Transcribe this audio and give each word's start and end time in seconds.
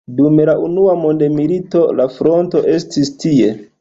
Dum 0.19 0.39
la 0.49 0.55
unua 0.67 0.95
mondmilito 1.01 1.83
la 2.01 2.07
fronto 2.17 2.65
estis 2.79 3.13
tie. 3.27 3.53